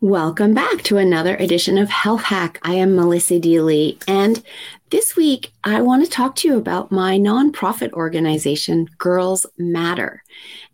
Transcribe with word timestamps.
Welcome 0.00 0.54
back 0.54 0.84
to 0.84 0.96
another 0.98 1.34
edition 1.34 1.76
of 1.76 1.90
Health 1.90 2.22
Hack. 2.22 2.60
I 2.62 2.74
am 2.74 2.94
Melissa 2.94 3.40
Deely, 3.40 3.98
and 4.06 4.40
this 4.90 5.16
week 5.16 5.50
I 5.64 5.82
want 5.82 6.04
to 6.04 6.10
talk 6.10 6.36
to 6.36 6.46
you 6.46 6.56
about 6.56 6.92
my 6.92 7.18
nonprofit 7.18 7.92
organization, 7.94 8.88
Girls 8.98 9.44
Matter. 9.58 10.22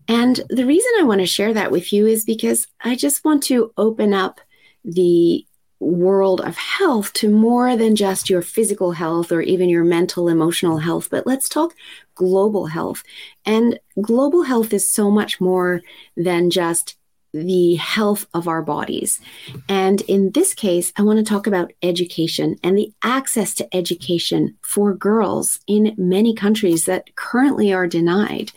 And 0.09 0.43
the 0.51 0.67
reason 0.67 0.93
I 1.01 1.05
want 1.05 1.23
to 1.23 1.27
share 1.27 1.55
that 1.55 1.71
with 1.71 1.91
you 1.91 2.07
is 2.07 2.27
because 2.27 2.67
I 2.83 2.97
just 2.97 3.25
want 3.25 3.43
to 3.45 3.73
open 3.79 4.13
up 4.13 4.43
the 4.85 5.47
world 5.81 6.43
of 6.43 6.59
health 6.59 7.15
to 7.15 7.31
more 7.31 7.79
than 7.79 7.97
just 7.97 8.29
your 8.29 8.43
physical 8.43 8.93
health 8.93 9.33
or 9.33 9.41
even 9.41 9.71
your 9.71 9.85
mental, 9.85 10.29
emotional 10.29 10.77
health, 10.77 11.09
but 11.11 11.27
let's 11.27 11.49
talk 11.49 11.75
global 12.15 12.67
health. 12.67 13.03
And 13.47 13.81
global 14.03 14.43
health 14.43 14.75
is 14.75 14.93
so 14.93 15.11
much 15.11 15.41
more 15.41 15.81
than 16.15 16.51
just 16.51 16.97
the 17.35 17.75
health 17.75 18.27
of 18.33 18.47
our 18.47 18.63
bodies. 18.63 19.21
And 19.69 20.01
in 20.03 20.31
this 20.31 20.55
case, 20.55 20.93
I 20.97 21.03
want 21.03 21.19
to 21.19 21.25
talk 21.25 21.47
about 21.47 21.73
education 21.83 22.57
and 22.63 22.79
the 22.79 22.93
access 23.03 23.55
to 23.55 23.77
education 23.77 24.57
for 24.63 24.95
girls 24.95 25.59
in 25.67 25.95
many 25.99 26.35
countries 26.35 26.85
that 26.85 27.15
currently 27.17 27.73
are 27.73 27.89
denied. 27.89 28.53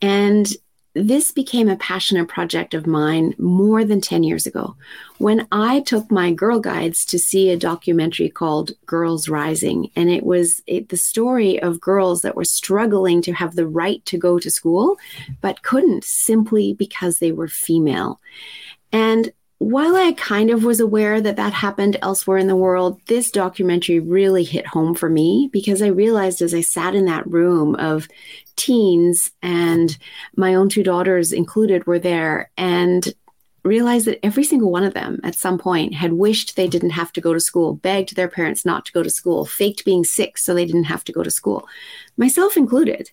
And 0.00 0.48
this 0.94 1.32
became 1.32 1.68
a 1.68 1.76
passionate 1.76 2.28
project 2.28 2.74
of 2.74 2.86
mine 2.86 3.34
more 3.38 3.84
than 3.84 4.00
10 4.00 4.22
years 4.24 4.46
ago 4.46 4.76
when 5.18 5.46
I 5.50 5.80
took 5.80 6.10
my 6.10 6.32
girl 6.32 6.60
guides 6.60 7.04
to 7.06 7.18
see 7.18 7.48
a 7.48 7.56
documentary 7.56 8.28
called 8.28 8.72
Girls 8.84 9.28
Rising. 9.28 9.90
And 9.96 10.10
it 10.10 10.24
was 10.24 10.60
it, 10.66 10.90
the 10.90 10.96
story 10.96 11.60
of 11.62 11.80
girls 11.80 12.22
that 12.22 12.36
were 12.36 12.44
struggling 12.44 13.22
to 13.22 13.32
have 13.32 13.54
the 13.54 13.66
right 13.66 14.04
to 14.06 14.18
go 14.18 14.38
to 14.38 14.50
school, 14.50 14.98
but 15.40 15.62
couldn't 15.62 16.04
simply 16.04 16.74
because 16.74 17.18
they 17.18 17.32
were 17.32 17.48
female. 17.48 18.20
And 18.92 19.32
while 19.62 19.96
I 19.96 20.12
kind 20.12 20.50
of 20.50 20.64
was 20.64 20.80
aware 20.80 21.20
that 21.20 21.36
that 21.36 21.52
happened 21.52 21.96
elsewhere 22.02 22.38
in 22.38 22.48
the 22.48 22.56
world, 22.56 23.00
this 23.06 23.30
documentary 23.30 24.00
really 24.00 24.44
hit 24.44 24.66
home 24.66 24.94
for 24.94 25.08
me 25.08 25.50
because 25.52 25.80
I 25.80 25.86
realized 25.86 26.42
as 26.42 26.54
I 26.54 26.60
sat 26.62 26.94
in 26.94 27.04
that 27.06 27.26
room 27.26 27.76
of 27.76 28.08
teens 28.56 29.30
and 29.42 29.96
my 30.36 30.54
own 30.54 30.68
two 30.68 30.82
daughters 30.82 31.32
included 31.32 31.86
were 31.86 31.98
there 31.98 32.50
and 32.56 33.12
realized 33.64 34.06
that 34.06 34.24
every 34.24 34.42
single 34.42 34.70
one 34.70 34.84
of 34.84 34.94
them 34.94 35.20
at 35.22 35.36
some 35.36 35.58
point 35.58 35.94
had 35.94 36.14
wished 36.14 36.56
they 36.56 36.66
didn't 36.66 36.90
have 36.90 37.12
to 37.12 37.20
go 37.20 37.32
to 37.32 37.40
school, 37.40 37.74
begged 37.74 38.16
their 38.16 38.28
parents 38.28 38.64
not 38.64 38.84
to 38.84 38.92
go 38.92 39.02
to 39.02 39.10
school, 39.10 39.44
faked 39.44 39.84
being 39.84 40.02
sick 40.02 40.38
so 40.38 40.52
they 40.52 40.66
didn't 40.66 40.84
have 40.84 41.04
to 41.04 41.12
go 41.12 41.22
to 41.22 41.30
school, 41.30 41.68
myself 42.16 42.56
included. 42.56 43.10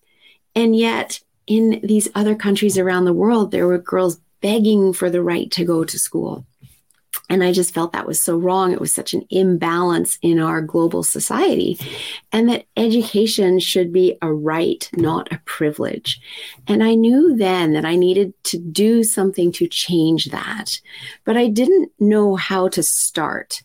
And 0.55 0.75
yet, 0.75 1.19
in 1.45 1.79
these 1.83 2.07
other 2.15 2.35
countries 2.35 2.77
around 2.77 3.05
the 3.05 3.13
world, 3.13 3.51
there 3.51 3.67
were 3.67 3.77
girls 3.77 4.19
begging 4.41 4.93
for 4.93 5.09
the 5.09 5.23
right 5.23 5.49
to 5.51 5.65
go 5.65 5.83
to 5.83 5.99
school. 5.99 6.45
And 7.29 7.43
I 7.43 7.51
just 7.51 7.73
felt 7.73 7.93
that 7.93 8.07
was 8.07 8.19
so 8.19 8.37
wrong. 8.37 8.71
It 8.71 8.81
was 8.81 8.93
such 8.93 9.13
an 9.13 9.23
imbalance 9.29 10.17
in 10.21 10.39
our 10.39 10.61
global 10.61 11.03
society, 11.03 11.77
and 12.31 12.49
that 12.49 12.65
education 12.75 13.59
should 13.59 13.93
be 13.93 14.17
a 14.21 14.33
right, 14.33 14.89
not 14.95 15.31
a 15.31 15.41
privilege. 15.45 16.19
And 16.67 16.83
I 16.83 16.95
knew 16.95 17.35
then 17.35 17.73
that 17.73 17.85
I 17.85 17.95
needed 17.95 18.33
to 18.45 18.57
do 18.57 19.03
something 19.03 19.51
to 19.53 19.67
change 19.67 20.25
that, 20.25 20.79
but 21.23 21.37
I 21.37 21.47
didn't 21.47 21.91
know 21.99 22.35
how 22.35 22.67
to 22.69 22.81
start. 22.81 23.61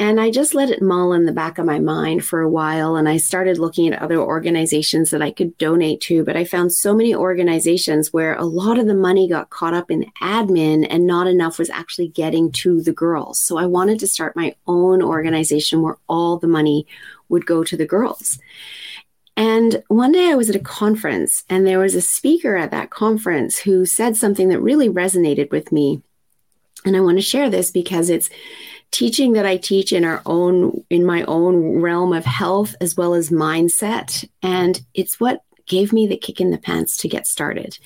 And 0.00 0.20
I 0.20 0.30
just 0.30 0.54
let 0.54 0.70
it 0.70 0.80
mull 0.80 1.12
in 1.12 1.26
the 1.26 1.32
back 1.32 1.58
of 1.58 1.66
my 1.66 1.80
mind 1.80 2.24
for 2.24 2.40
a 2.40 2.48
while. 2.48 2.94
And 2.94 3.08
I 3.08 3.16
started 3.16 3.58
looking 3.58 3.92
at 3.92 4.00
other 4.00 4.18
organizations 4.18 5.10
that 5.10 5.22
I 5.22 5.32
could 5.32 5.58
donate 5.58 6.00
to. 6.02 6.24
But 6.24 6.36
I 6.36 6.44
found 6.44 6.72
so 6.72 6.94
many 6.94 7.14
organizations 7.14 8.12
where 8.12 8.36
a 8.36 8.44
lot 8.44 8.78
of 8.78 8.86
the 8.86 8.94
money 8.94 9.28
got 9.28 9.50
caught 9.50 9.74
up 9.74 9.90
in 9.90 10.10
admin 10.22 10.86
and 10.88 11.04
not 11.04 11.26
enough 11.26 11.58
was 11.58 11.68
actually 11.68 12.08
getting 12.08 12.52
to 12.52 12.80
the 12.80 12.92
girls. 12.92 13.40
So 13.40 13.58
I 13.58 13.66
wanted 13.66 13.98
to 13.98 14.06
start 14.06 14.36
my 14.36 14.54
own 14.68 15.02
organization 15.02 15.82
where 15.82 15.98
all 16.08 16.38
the 16.38 16.46
money 16.46 16.86
would 17.28 17.44
go 17.44 17.64
to 17.64 17.76
the 17.76 17.86
girls. 17.86 18.38
And 19.36 19.82
one 19.88 20.12
day 20.12 20.30
I 20.30 20.36
was 20.36 20.48
at 20.48 20.56
a 20.56 20.60
conference 20.60 21.44
and 21.48 21.66
there 21.66 21.78
was 21.78 21.94
a 21.96 22.00
speaker 22.00 22.56
at 22.56 22.70
that 22.70 22.90
conference 22.90 23.58
who 23.58 23.84
said 23.84 24.16
something 24.16 24.48
that 24.48 24.60
really 24.60 24.88
resonated 24.88 25.50
with 25.50 25.72
me. 25.72 26.02
And 26.84 26.96
I 26.96 27.00
want 27.00 27.18
to 27.18 27.22
share 27.22 27.50
this 27.50 27.70
because 27.70 28.10
it's 28.10 28.30
teaching 28.90 29.32
that 29.34 29.46
I 29.46 29.56
teach 29.56 29.92
in 29.92 30.04
our 30.04 30.22
own 30.24 30.84
in 30.90 31.04
my 31.04 31.22
own 31.24 31.80
realm 31.80 32.12
of 32.12 32.24
health 32.24 32.74
as 32.80 32.96
well 32.96 33.14
as 33.14 33.30
mindset 33.30 34.28
and 34.42 34.80
it's 34.94 35.20
what 35.20 35.42
gave 35.66 35.92
me 35.92 36.06
the 36.06 36.16
kick 36.16 36.40
in 36.40 36.50
the 36.50 36.58
pants 36.58 36.96
to 36.98 37.08
get 37.08 37.26
started. 37.26 37.78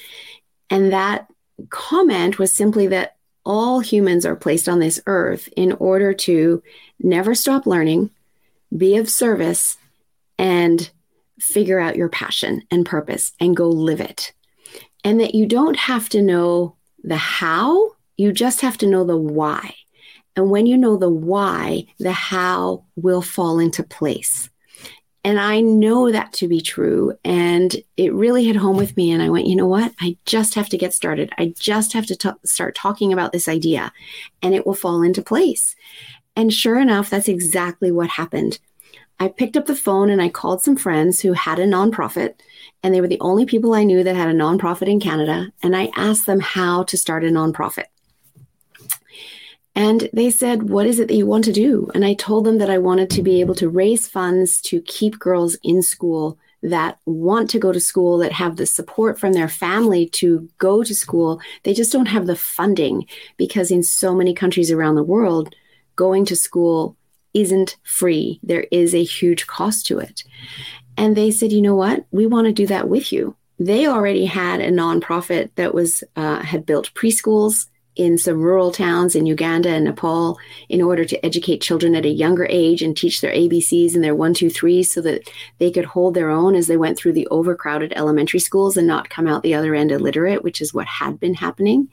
And 0.70 0.92
that 0.92 1.26
comment 1.68 2.38
was 2.38 2.52
simply 2.52 2.86
that 2.88 3.16
all 3.44 3.80
humans 3.80 4.24
are 4.24 4.36
placed 4.36 4.68
on 4.68 4.78
this 4.78 5.00
earth 5.06 5.48
in 5.56 5.72
order 5.72 6.14
to 6.14 6.62
never 7.00 7.34
stop 7.34 7.66
learning, 7.66 8.10
be 8.74 8.96
of 8.96 9.10
service 9.10 9.76
and 10.38 10.90
figure 11.38 11.80
out 11.80 11.96
your 11.96 12.08
passion 12.08 12.62
and 12.70 12.86
purpose 12.86 13.32
and 13.40 13.56
go 13.56 13.68
live 13.68 14.00
it. 14.00 14.32
And 15.04 15.20
that 15.20 15.34
you 15.34 15.46
don't 15.46 15.76
have 15.76 16.08
to 16.10 16.22
know 16.22 16.76
the 17.02 17.16
how, 17.16 17.92
you 18.16 18.32
just 18.32 18.60
have 18.60 18.78
to 18.78 18.86
know 18.86 19.04
the 19.04 19.16
why. 19.16 19.74
And 20.36 20.50
when 20.50 20.66
you 20.66 20.76
know 20.76 20.96
the 20.96 21.10
why, 21.10 21.86
the 21.98 22.12
how 22.12 22.84
will 22.96 23.22
fall 23.22 23.58
into 23.58 23.82
place. 23.82 24.48
And 25.24 25.38
I 25.38 25.60
know 25.60 26.10
that 26.10 26.32
to 26.34 26.48
be 26.48 26.60
true. 26.60 27.16
And 27.24 27.76
it 27.96 28.12
really 28.12 28.44
hit 28.44 28.56
home 28.56 28.76
with 28.76 28.96
me. 28.96 29.12
And 29.12 29.22
I 29.22 29.28
went, 29.28 29.46
you 29.46 29.54
know 29.54 29.68
what? 29.68 29.92
I 30.00 30.16
just 30.24 30.54
have 30.54 30.68
to 30.70 30.78
get 30.78 30.92
started. 30.92 31.30
I 31.38 31.54
just 31.56 31.92
have 31.92 32.06
to 32.06 32.16
t- 32.16 32.30
start 32.44 32.74
talking 32.74 33.12
about 33.12 33.30
this 33.30 33.46
idea 33.48 33.92
and 34.42 34.54
it 34.54 34.66
will 34.66 34.74
fall 34.74 35.02
into 35.02 35.22
place. 35.22 35.76
And 36.34 36.52
sure 36.52 36.80
enough, 36.80 37.10
that's 37.10 37.28
exactly 37.28 37.92
what 37.92 38.10
happened. 38.10 38.58
I 39.20 39.28
picked 39.28 39.56
up 39.56 39.66
the 39.66 39.76
phone 39.76 40.10
and 40.10 40.20
I 40.20 40.28
called 40.28 40.62
some 40.62 40.76
friends 40.76 41.20
who 41.20 41.34
had 41.34 41.60
a 41.60 41.66
nonprofit, 41.66 42.34
and 42.82 42.92
they 42.92 43.00
were 43.00 43.06
the 43.06 43.20
only 43.20 43.46
people 43.46 43.72
I 43.72 43.84
knew 43.84 44.02
that 44.02 44.16
had 44.16 44.28
a 44.28 44.36
nonprofit 44.36 44.88
in 44.88 44.98
Canada. 44.98 45.52
And 45.62 45.76
I 45.76 45.90
asked 45.94 46.26
them 46.26 46.40
how 46.40 46.82
to 46.84 46.96
start 46.96 47.22
a 47.22 47.28
nonprofit. 47.28 47.84
And 49.74 50.08
they 50.12 50.30
said, 50.30 50.68
What 50.68 50.86
is 50.86 50.98
it 50.98 51.08
that 51.08 51.14
you 51.14 51.26
want 51.26 51.44
to 51.44 51.52
do? 51.52 51.90
And 51.94 52.04
I 52.04 52.14
told 52.14 52.44
them 52.44 52.58
that 52.58 52.70
I 52.70 52.78
wanted 52.78 53.10
to 53.10 53.22
be 53.22 53.40
able 53.40 53.54
to 53.56 53.68
raise 53.68 54.06
funds 54.06 54.60
to 54.62 54.82
keep 54.82 55.18
girls 55.18 55.56
in 55.62 55.82
school 55.82 56.38
that 56.62 56.98
want 57.06 57.50
to 57.50 57.58
go 57.58 57.72
to 57.72 57.80
school, 57.80 58.18
that 58.18 58.32
have 58.32 58.56
the 58.56 58.66
support 58.66 59.18
from 59.18 59.32
their 59.32 59.48
family 59.48 60.08
to 60.08 60.48
go 60.58 60.84
to 60.84 60.94
school. 60.94 61.40
They 61.64 61.74
just 61.74 61.92
don't 61.92 62.06
have 62.06 62.26
the 62.26 62.36
funding 62.36 63.06
because 63.36 63.70
in 63.70 63.82
so 63.82 64.14
many 64.14 64.32
countries 64.32 64.70
around 64.70 64.94
the 64.94 65.02
world, 65.02 65.54
going 65.96 66.24
to 66.26 66.36
school 66.36 66.96
isn't 67.34 67.76
free. 67.82 68.38
There 68.42 68.66
is 68.70 68.94
a 68.94 69.02
huge 69.02 69.46
cost 69.46 69.86
to 69.86 69.98
it. 69.98 70.22
And 70.96 71.16
they 71.16 71.30
said, 71.30 71.50
You 71.50 71.62
know 71.62 71.74
what? 71.74 72.04
We 72.10 72.26
want 72.26 72.46
to 72.46 72.52
do 72.52 72.66
that 72.66 72.88
with 72.88 73.12
you. 73.12 73.34
They 73.58 73.86
already 73.86 74.26
had 74.26 74.60
a 74.60 74.70
nonprofit 74.70 75.50
that 75.54 75.74
was 75.74 76.04
uh, 76.16 76.42
had 76.42 76.66
built 76.66 76.92
preschools 76.94 77.66
in 77.94 78.16
some 78.16 78.40
rural 78.40 78.72
towns 78.72 79.14
in 79.14 79.26
Uganda 79.26 79.68
and 79.68 79.84
Nepal 79.84 80.38
in 80.68 80.80
order 80.80 81.04
to 81.04 81.24
educate 81.24 81.60
children 81.60 81.94
at 81.94 82.06
a 82.06 82.10
younger 82.10 82.46
age 82.48 82.80
and 82.82 82.96
teach 82.96 83.20
their 83.20 83.32
ABCs 83.32 83.94
and 83.94 84.02
their 84.02 84.14
one, 84.14 84.32
two, 84.32 84.48
three 84.48 84.82
so 84.82 85.00
that 85.02 85.28
they 85.58 85.70
could 85.70 85.84
hold 85.84 86.14
their 86.14 86.30
own 86.30 86.54
as 86.54 86.66
they 86.66 86.76
went 86.76 86.96
through 86.96 87.12
the 87.12 87.28
overcrowded 87.28 87.92
elementary 87.94 88.40
schools 88.40 88.76
and 88.76 88.86
not 88.86 89.10
come 89.10 89.26
out 89.26 89.42
the 89.42 89.54
other 89.54 89.74
end 89.74 89.92
illiterate, 89.92 90.42
which 90.42 90.60
is 90.60 90.72
what 90.72 90.86
had 90.86 91.20
been 91.20 91.34
happening. 91.34 91.88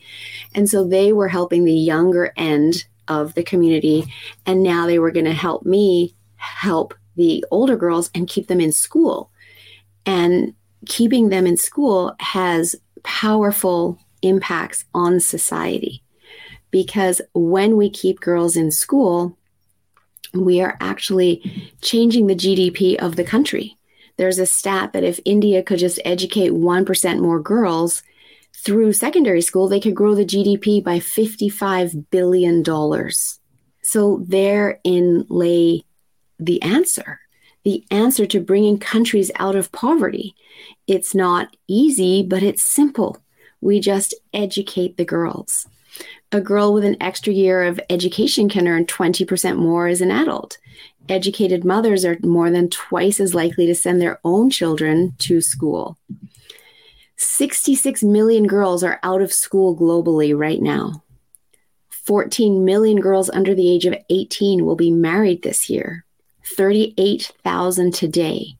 And 0.55 0.69
so 0.69 0.85
they 0.85 1.11
were 1.11 1.27
helping 1.27 1.65
the 1.65 1.73
younger 1.73 2.31
end 2.38 2.85
of 3.09 3.33
the 3.33 3.43
community. 3.43 4.05
And 4.45 4.63
now 4.63 4.85
they 4.85 4.99
were 4.99 5.11
going 5.11 5.25
to 5.25 5.33
help 5.33 5.65
me 5.65 6.15
help 6.38 6.93
the 7.15 7.43
older 7.51 7.75
girls 7.75 8.09
and 8.15 8.27
keep 8.29 8.47
them 8.47 8.61
in 8.61 8.71
school. 8.71 9.31
And 10.05 10.53
keeping 10.85 11.27
them 11.27 11.45
in 11.45 11.57
school 11.57 12.15
has 12.19 12.75
powerful 13.03 13.99
impacts 14.22 14.85
on 14.94 15.19
society. 15.19 16.03
Because 16.72 17.22
when 17.34 17.78
we 17.78 17.90
keep 17.90 18.19
girls 18.19 18.56
in 18.56 18.72
school, 18.72 19.38
we 20.33 20.62
are 20.62 20.77
actually 20.80 21.71
changing 21.81 22.27
the 22.27 22.36
GDP 22.36 22.95
of 22.98 23.16
the 23.16 23.24
country. 23.24 23.75
There's 24.18 24.38
a 24.38 24.45
stat 24.45 24.94
that 24.94 25.04
if 25.04 25.19
India 25.25 25.63
could 25.63 25.80
just 25.80 26.00
educate 26.06 26.51
1% 26.51 27.19
more 27.19 27.39
girls 27.39 28.04
through 28.54 28.94
secondary 28.94 29.42
school, 29.42 29.68
they 29.68 29.80
could 29.80 29.95
grow 29.95 30.13
the 30.13 30.25
GDP 30.25 30.83
by 30.83 31.00
$55 31.00 32.06
billion. 32.12 32.63
So 33.81 34.24
therein 34.27 35.25
lay 35.30 35.83
the 36.38 36.62
answer 36.62 37.19
the 37.63 37.86
answer 37.92 38.25
to 38.25 38.39
bringing 38.39 38.80
countries 38.80 39.31
out 39.36 39.56
of 39.56 39.72
poverty. 39.72 40.36
It's 40.88 41.13
not 41.13 41.56
easy, 41.68 42.24
but 42.24 42.44
it's 42.44 42.63
simple. 42.63 43.18
We 43.61 43.79
just 43.79 44.13
educate 44.33 44.97
the 44.97 45.06
girls. 45.06 45.67
A 46.31 46.41
girl 46.41 46.73
with 46.73 46.85
an 46.85 46.97
extra 47.01 47.33
year 47.33 47.63
of 47.63 47.79
education 47.89 48.50
can 48.50 48.67
earn 48.67 48.85
20% 48.85 49.57
more 49.57 49.88
as 49.88 50.01
an 50.01 50.11
adult. 50.11 50.57
Educated 51.07 51.65
mothers 51.65 52.06
are 52.06 52.17
more 52.21 52.51
than 52.51 52.69
twice 52.69 53.19
as 53.19 53.33
likely 53.33 53.65
to 53.65 53.73
send 53.73 54.00
their 54.00 54.19
own 54.23 54.50
children 54.50 55.15
to 55.17 55.41
school. 55.41 55.97
66 57.17 58.03
million 58.03 58.47
girls 58.47 58.83
are 58.83 59.00
out 59.03 59.21
of 59.21 59.33
school 59.33 59.75
globally 59.75 60.38
right 60.38 60.62
now. 60.62 61.03
14 61.89 62.63
million 62.63 63.00
girls 63.00 63.29
under 63.29 63.53
the 63.53 63.69
age 63.69 63.85
of 63.85 63.95
18 64.09 64.65
will 64.65 64.75
be 64.75 64.89
married 64.89 65.44
this 65.44 65.69
year. 65.69 66.05
38,000 66.55 67.94
today. 67.94 68.55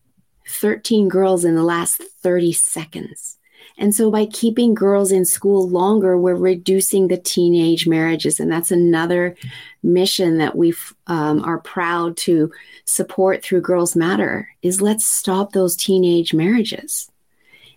13 0.48 1.08
girls 1.08 1.46
in 1.46 1.56
the 1.56 1.64
last 1.64 2.02
30 2.22 2.52
seconds. 2.52 3.39
And 3.78 3.96
so 3.96 4.12
by 4.12 4.26
keeping 4.26 4.74
girls 4.74 5.12
in 5.12 5.26
school 5.26 5.68
longer, 5.68 6.18
we're 6.18 6.36
reducing 6.36 7.08
the 7.08 7.18
teenage 7.18 7.88
marriages. 7.88 8.40
And 8.40 8.52
that's 8.52 8.72
another 8.72 9.36
mission 9.84 10.38
that 10.38 10.56
we 10.56 10.74
um, 11.08 11.44
are 11.44 11.60
proud 11.60 12.18
to 12.18 12.52
support 12.86 13.44
through 13.44 13.62
Girls 13.62 13.96
Matter 13.96 14.50
is 14.62 14.82
let's 14.82 15.06
stop 15.06 15.54
those 15.54 15.76
teenage 15.76 16.34
marriages. 16.34 17.10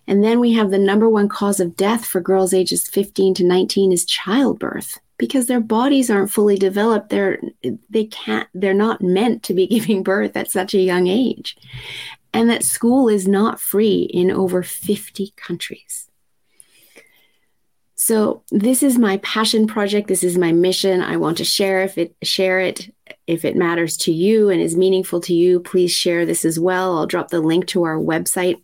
And 0.07 0.23
then 0.23 0.39
we 0.39 0.51
have 0.53 0.69
the 0.69 0.77
number 0.77 1.09
one 1.09 1.29
cause 1.29 1.59
of 1.59 1.77
death 1.77 2.05
for 2.05 2.19
girls 2.19 2.53
ages 2.53 2.87
15 2.87 3.35
to 3.35 3.43
19 3.45 3.91
is 3.93 4.03
childbirth 4.05 4.99
because 5.17 5.45
their 5.45 5.61
bodies 5.61 6.09
aren't 6.09 6.31
fully 6.31 6.57
developed. 6.57 7.09
They're 7.09 7.39
they 7.89 8.05
can't 8.05 8.49
they're 8.53 8.73
not 8.73 9.01
meant 9.01 9.43
to 9.43 9.53
be 9.53 9.67
giving 9.75 10.03
birth 10.03 10.35
at 10.35 10.51
such 10.51 10.73
a 10.73 10.81
young 10.81 11.07
age 11.07 11.55
and 12.33 12.49
that 12.49 12.63
school 12.63 13.07
is 13.09 13.27
not 13.27 13.61
free 13.61 14.01
in 14.01 14.31
over 14.31 14.63
50 14.63 15.33
countries. 15.37 16.09
So 17.95 18.43
this 18.51 18.83
is 18.83 18.97
my 18.97 19.17
passion 19.17 19.65
project. 19.65 20.09
This 20.09 20.23
is 20.23 20.37
my 20.37 20.51
mission. 20.51 21.01
I 21.01 21.15
want 21.15 21.37
to 21.37 21.45
share 21.45 21.83
if 21.83 21.97
it 21.97 22.13
share 22.21 22.59
it 22.59 22.93
if 23.27 23.45
it 23.45 23.55
matters 23.55 23.95
to 23.97 24.11
you 24.11 24.49
and 24.49 24.59
is 24.59 24.75
meaningful 24.75 25.21
to 25.21 25.33
you. 25.33 25.61
Please 25.61 25.93
share 25.93 26.25
this 26.25 26.43
as 26.43 26.59
well. 26.59 26.97
I'll 26.97 27.07
drop 27.07 27.29
the 27.29 27.39
link 27.39 27.67
to 27.67 27.83
our 27.83 27.97
website 27.97 28.61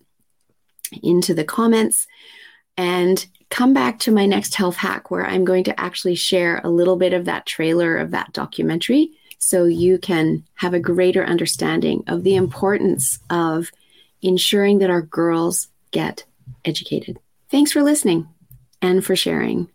into 1.01 1.33
the 1.33 1.45
comments 1.45 2.05
and 2.75 3.25
come 3.49 3.73
back 3.73 3.99
to 3.99 4.11
my 4.11 4.25
next 4.25 4.55
health 4.55 4.75
hack 4.75 5.09
where 5.09 5.25
I'm 5.25 5.45
going 5.45 5.63
to 5.65 5.79
actually 5.79 6.15
share 6.15 6.59
a 6.63 6.69
little 6.69 6.97
bit 6.97 7.13
of 7.13 7.25
that 7.25 7.45
trailer 7.45 7.97
of 7.97 8.11
that 8.11 8.33
documentary 8.33 9.11
so 9.39 9.65
you 9.65 9.97
can 9.97 10.43
have 10.55 10.73
a 10.73 10.79
greater 10.79 11.25
understanding 11.25 12.03
of 12.07 12.23
the 12.23 12.35
importance 12.35 13.19
of 13.29 13.71
ensuring 14.21 14.79
that 14.79 14.89
our 14.89 15.01
girls 15.01 15.67
get 15.91 16.23
educated. 16.63 17.19
Thanks 17.49 17.71
for 17.71 17.83
listening 17.83 18.27
and 18.81 19.03
for 19.03 19.15
sharing. 19.15 19.67